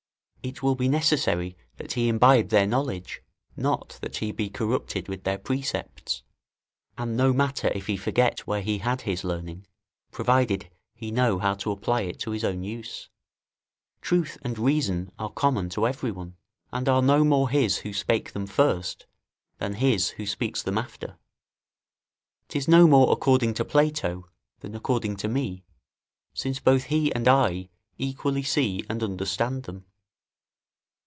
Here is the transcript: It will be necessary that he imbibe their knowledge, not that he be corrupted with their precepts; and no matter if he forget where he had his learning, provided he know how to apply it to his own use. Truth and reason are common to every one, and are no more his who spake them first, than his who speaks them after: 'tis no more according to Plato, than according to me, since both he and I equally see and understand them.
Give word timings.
It 0.43 0.63
will 0.63 0.73
be 0.73 0.87
necessary 0.89 1.55
that 1.77 1.93
he 1.93 2.07
imbibe 2.07 2.49
their 2.49 2.65
knowledge, 2.65 3.21
not 3.55 3.99
that 4.01 4.17
he 4.17 4.31
be 4.31 4.49
corrupted 4.49 5.07
with 5.07 5.23
their 5.23 5.37
precepts; 5.37 6.23
and 6.97 7.15
no 7.15 7.31
matter 7.31 7.67
if 7.75 7.85
he 7.85 7.95
forget 7.95 8.47
where 8.47 8.63
he 8.63 8.79
had 8.79 9.01
his 9.01 9.23
learning, 9.23 9.67
provided 10.09 10.71
he 10.95 11.11
know 11.11 11.37
how 11.37 11.53
to 11.53 11.69
apply 11.71 12.01
it 12.01 12.17
to 12.21 12.31
his 12.31 12.43
own 12.43 12.63
use. 12.63 13.07
Truth 14.01 14.39
and 14.41 14.57
reason 14.57 15.11
are 15.19 15.29
common 15.29 15.69
to 15.69 15.85
every 15.87 16.09
one, 16.09 16.37
and 16.71 16.89
are 16.89 17.03
no 17.03 17.23
more 17.23 17.47
his 17.47 17.77
who 17.77 17.93
spake 17.93 18.31
them 18.31 18.47
first, 18.47 19.05
than 19.59 19.73
his 19.75 20.09
who 20.09 20.25
speaks 20.25 20.63
them 20.63 20.75
after: 20.75 21.19
'tis 22.47 22.67
no 22.67 22.87
more 22.87 23.11
according 23.13 23.53
to 23.53 23.63
Plato, 23.63 24.27
than 24.61 24.73
according 24.73 25.17
to 25.17 25.27
me, 25.27 25.63
since 26.33 26.59
both 26.59 26.85
he 26.85 27.13
and 27.13 27.27
I 27.27 27.69
equally 27.99 28.41
see 28.41 28.83
and 28.89 29.03
understand 29.03 29.65
them. 29.65 29.85